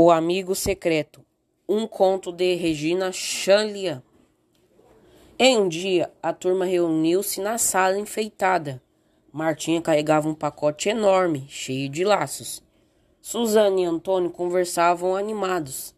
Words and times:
O 0.00 0.12
Amigo 0.12 0.54
Secreto, 0.54 1.26
um 1.68 1.84
conto 1.84 2.30
de 2.30 2.54
Regina 2.54 3.10
Chanlian. 3.10 4.00
Em 5.36 5.58
um 5.58 5.68
dia, 5.68 6.08
a 6.22 6.32
turma 6.32 6.64
reuniu-se 6.64 7.40
na 7.40 7.58
sala 7.58 7.98
enfeitada. 7.98 8.80
Martinha 9.32 9.82
carregava 9.82 10.28
um 10.28 10.36
pacote 10.36 10.88
enorme, 10.88 11.46
cheio 11.48 11.88
de 11.88 12.04
laços. 12.04 12.62
Suzane 13.20 13.82
e 13.82 13.86
Antônio 13.86 14.30
conversavam 14.30 15.16
animados. 15.16 15.92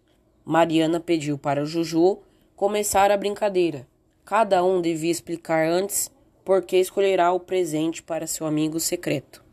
Mariana 0.46 0.98
pediu 0.98 1.36
para 1.36 1.66
Juju 1.66 2.20
começar 2.56 3.10
a 3.10 3.18
brincadeira. 3.18 3.86
Cada 4.24 4.64
um 4.64 4.80
devia 4.80 5.10
explicar 5.12 5.68
antes 5.68 6.10
por 6.42 6.62
que 6.62 6.78
escolherá 6.78 7.34
o 7.34 7.38
presente 7.38 8.02
para 8.02 8.26
seu 8.26 8.46
amigo 8.46 8.80
secreto. 8.80 9.44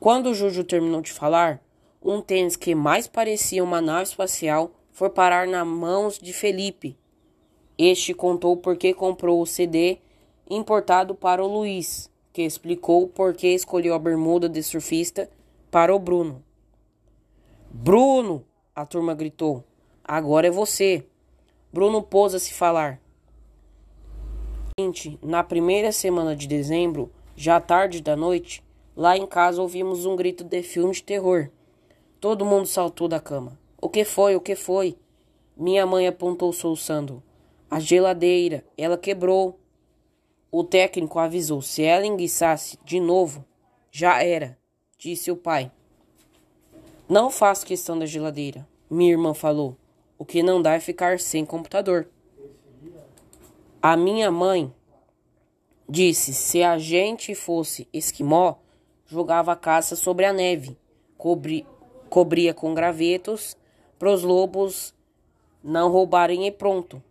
Quando 0.00 0.34
Juju 0.34 0.64
terminou 0.64 1.00
de 1.00 1.12
falar, 1.12 1.62
um 2.04 2.20
tênis 2.20 2.56
que 2.56 2.74
mais 2.74 3.06
parecia 3.06 3.62
uma 3.62 3.80
nave 3.80 4.04
espacial 4.04 4.72
foi 4.90 5.08
parar 5.08 5.46
nas 5.46 5.66
mãos 5.66 6.18
de 6.18 6.32
Felipe. 6.32 6.96
Este 7.78 8.12
contou 8.12 8.56
por 8.56 8.76
que 8.76 8.92
comprou 8.92 9.40
o 9.40 9.46
CD 9.46 9.98
importado 10.48 11.14
para 11.14 11.42
o 11.42 11.46
Luiz, 11.46 12.10
que 12.32 12.42
explicou 12.42 13.08
por 13.08 13.34
que 13.34 13.48
escolheu 13.48 13.94
a 13.94 13.98
bermuda 13.98 14.48
de 14.48 14.62
surfista 14.62 15.30
para 15.70 15.94
o 15.94 15.98
Bruno. 15.98 16.42
Bruno! 17.70 18.44
A 18.74 18.84
turma 18.84 19.14
gritou. 19.14 19.64
Agora 20.04 20.46
é 20.46 20.50
você. 20.50 21.06
Bruno 21.72 22.02
pôs 22.02 22.34
a 22.34 22.38
se 22.38 22.52
falar. 22.52 23.00
Na 25.22 25.44
primeira 25.44 25.92
semana 25.92 26.34
de 26.34 26.46
dezembro, 26.46 27.10
já 27.36 27.60
tarde 27.60 28.02
da 28.02 28.16
noite, 28.16 28.62
lá 28.96 29.16
em 29.16 29.26
casa 29.26 29.60
ouvimos 29.60 30.04
um 30.06 30.16
grito 30.16 30.42
de 30.42 30.62
filme 30.62 30.92
de 30.92 31.02
terror. 31.02 31.50
Todo 32.22 32.46
mundo 32.46 32.66
saltou 32.66 33.08
da 33.08 33.18
cama. 33.18 33.58
O 33.80 33.88
que 33.88 34.04
foi? 34.04 34.36
O 34.36 34.40
que 34.40 34.54
foi? 34.54 34.96
Minha 35.56 35.84
mãe 35.84 36.06
apontou 36.06 36.52
soluçando. 36.52 37.20
A 37.68 37.80
geladeira, 37.80 38.64
ela 38.78 38.96
quebrou. 38.96 39.58
O 40.48 40.62
técnico 40.62 41.18
avisou: 41.18 41.60
se 41.60 41.82
ela 41.82 42.06
enguiçasse 42.06 42.78
de 42.84 43.00
novo, 43.00 43.44
já 43.90 44.22
era, 44.22 44.56
disse 44.96 45.32
o 45.32 45.36
pai. 45.36 45.72
Não 47.08 47.28
faço 47.28 47.66
questão 47.66 47.98
da 47.98 48.06
geladeira, 48.06 48.68
minha 48.88 49.10
irmã 49.10 49.34
falou. 49.34 49.76
O 50.16 50.24
que 50.24 50.44
não 50.44 50.62
dá 50.62 50.74
é 50.74 50.80
ficar 50.80 51.18
sem 51.18 51.44
computador. 51.44 52.08
A 53.82 53.96
minha 53.96 54.30
mãe 54.30 54.72
disse: 55.88 56.32
se 56.32 56.62
a 56.62 56.78
gente 56.78 57.34
fosse 57.34 57.88
esquimó, 57.92 58.54
jogava 59.06 59.50
a 59.50 59.56
caça 59.56 59.96
sobre 59.96 60.24
a 60.24 60.32
neve, 60.32 60.78
cobri 61.18 61.66
cobria 62.12 62.52
com 62.52 62.74
gravetos 62.74 63.56
para 63.98 64.12
os 64.12 64.22
lobos 64.22 64.94
não 65.64 65.90
roubarem 65.90 66.46
e 66.46 66.52
pronto. 66.52 67.02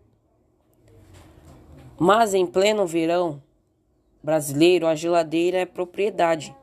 Mas 1.98 2.36
em 2.36 2.46
pleno 2.46 2.86
verão 2.86 3.42
brasileiro, 4.22 4.86
a 4.86 4.94
geladeira 4.94 5.58
é 5.58 5.66
propriedade. 5.66 6.56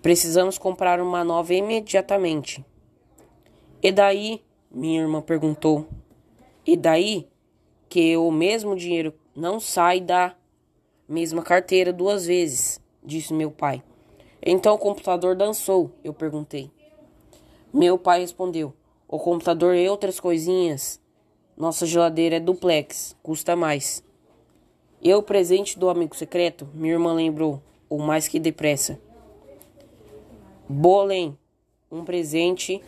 Precisamos 0.00 0.56
comprar 0.56 1.00
uma 1.00 1.24
nova 1.24 1.52
imediatamente. 1.52 2.64
E 3.82 3.90
daí? 3.90 4.40
Minha 4.70 5.00
irmã 5.00 5.20
perguntou. 5.20 5.84
E 6.64 6.76
daí 6.76 7.28
que 7.88 8.16
o 8.16 8.30
mesmo 8.30 8.76
dinheiro 8.76 9.12
não 9.34 9.58
sai 9.58 10.00
da 10.00 10.36
mesma 11.08 11.42
carteira 11.42 11.92
duas 11.92 12.26
vezes, 12.26 12.80
disse 13.02 13.34
meu 13.34 13.50
pai. 13.50 13.82
Então 14.40 14.76
o 14.76 14.78
computador 14.78 15.34
dançou, 15.34 15.90
eu 16.04 16.14
perguntei. 16.14 16.75
Meu 17.76 17.98
pai 17.98 18.20
respondeu: 18.20 18.72
O 19.06 19.18
computador 19.18 19.74
e 19.74 19.86
outras 19.86 20.18
coisinhas. 20.18 20.98
Nossa 21.54 21.84
geladeira 21.84 22.36
é 22.36 22.40
duplex, 22.40 23.14
custa 23.22 23.54
mais. 23.54 24.02
E 25.02 25.12
o 25.12 25.22
presente 25.22 25.78
do 25.78 25.90
amigo 25.90 26.16
secreto? 26.16 26.66
Minha 26.72 26.94
irmã 26.94 27.12
lembrou, 27.12 27.62
ou 27.86 27.98
mais 27.98 28.28
que 28.28 28.40
depressa. 28.40 28.98
Bolem, 30.66 31.36
um 31.92 32.02
presente 32.02 32.82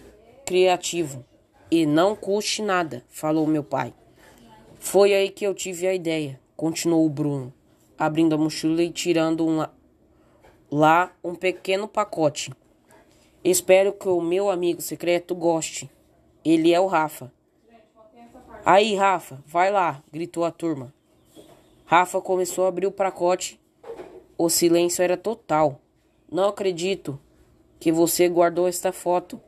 criativo. 0.46 1.22
E 1.70 1.84
não 1.84 2.16
custe 2.16 2.62
nada, 2.62 3.04
falou 3.10 3.46
meu 3.46 3.62
pai. 3.62 3.92
Foi 4.78 5.12
aí 5.12 5.28
que 5.28 5.46
eu 5.46 5.52
tive 5.54 5.86
a 5.86 5.92
ideia, 5.92 6.40
continuou 6.56 7.04
o 7.04 7.10
Bruno, 7.10 7.52
abrindo 7.98 8.34
a 8.34 8.38
mochila 8.38 8.82
e 8.82 8.90
tirando 8.90 9.46
um, 9.46 9.66
lá 10.70 11.12
um 11.22 11.34
pequeno 11.34 11.86
pacote. 11.86 12.50
Espero 13.44 13.92
que 13.92 14.08
o 14.08 14.20
meu 14.20 14.50
amigo 14.50 14.82
secreto 14.82 15.34
goste. 15.34 15.88
Ele 16.44 16.72
é 16.72 16.80
o 16.80 16.86
Rafa. 16.86 17.32
Aí, 18.64 18.96
Rafa, 18.96 19.42
vai 19.46 19.70
lá, 19.70 20.02
gritou 20.12 20.44
a 20.44 20.50
turma. 20.50 20.92
Rafa 21.86 22.20
começou 22.20 22.64
a 22.64 22.68
abrir 22.68 22.86
o 22.86 22.92
pacote. 22.92 23.60
O 24.36 24.50
silêncio 24.50 25.02
era 25.02 25.16
total. 25.16 25.80
Não 26.30 26.48
acredito 26.48 27.18
que 27.78 27.92
você 27.92 28.28
guardou 28.28 28.66
esta 28.66 28.92
foto, 28.92 29.40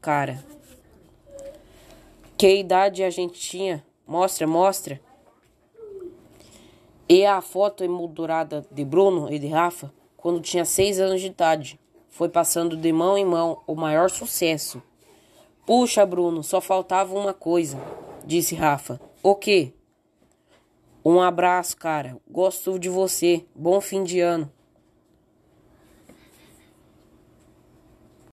cara. 0.00 0.44
Que 2.36 2.56
idade 2.56 3.04
a 3.04 3.10
gente 3.10 3.38
tinha? 3.38 3.84
Mostra, 4.06 4.46
mostra. 4.46 5.00
E 7.08 7.24
a 7.24 7.40
foto 7.40 7.84
emoldurada 7.84 8.66
de 8.70 8.84
Bruno 8.84 9.32
e 9.32 9.38
de 9.38 9.46
Rafa 9.46 9.92
quando 10.16 10.40
tinha 10.40 10.64
seis 10.64 10.98
anos 10.98 11.20
de 11.20 11.28
idade 11.28 11.78
foi 12.16 12.30
passando 12.30 12.78
de 12.78 12.92
mão 12.94 13.18
em 13.18 13.26
mão 13.26 13.62
o 13.66 13.74
maior 13.74 14.08
sucesso. 14.08 14.82
Puxa, 15.66 16.06
Bruno, 16.06 16.42
só 16.42 16.62
faltava 16.62 17.14
uma 17.14 17.34
coisa, 17.34 17.78
disse 18.24 18.54
Rafa. 18.54 18.98
O 19.22 19.34
quê? 19.34 19.74
Um 21.04 21.20
abraço, 21.20 21.76
cara. 21.76 22.16
Gosto 22.26 22.78
de 22.78 22.88
você. 22.88 23.44
Bom 23.54 23.82
fim 23.82 24.02
de 24.02 24.20
ano. 24.20 24.50